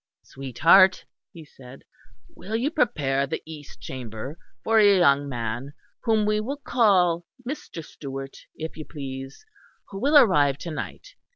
"Sweetheart," 0.23 1.05
he 1.31 1.45
said, 1.45 1.83
"will 2.33 2.55
you 2.55 2.71
prepare 2.71 3.27
the 3.27 3.43
east 3.45 3.79
chamber 3.79 4.39
for 4.63 4.79
a 4.79 4.97
young 4.97 5.29
man 5.29 5.73
whom 6.05 6.25
we 6.25 6.39
will 6.39 6.57
call 6.57 7.27
Mr. 7.47 7.85
Stewart, 7.85 8.35
if 8.55 8.75
you 8.77 8.83
please, 8.83 9.45
who 9.89 9.99
will 9.99 10.17
arrive 10.17 10.57
to 10.57 10.71
night. 10.71 11.09